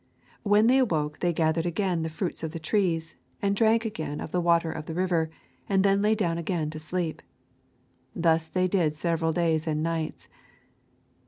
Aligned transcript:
When 0.41 0.65
they 0.65 0.79
awoke 0.79 1.19
they 1.19 1.31
gathered 1.31 1.67
again 1.67 1.99
of 1.99 2.03
the 2.05 2.09
fruits 2.09 2.41
of 2.41 2.53
the 2.53 2.59
trees, 2.59 3.13
and 3.39 3.55
drank 3.55 3.85
again 3.85 4.19
of 4.19 4.31
the 4.31 4.41
water 4.41 4.71
of 4.71 4.87
the 4.87 4.95
river, 4.95 5.29
and 5.69 5.83
then 5.83 6.01
lay 6.01 6.15
down 6.15 6.39
again 6.39 6.71
to 6.71 6.79
sleep. 6.79 7.21
Thus 8.15 8.47
they 8.47 8.67
did 8.67 8.95
several 8.95 9.31
days 9.31 9.67
and 9.67 9.83
nights. 9.83 10.27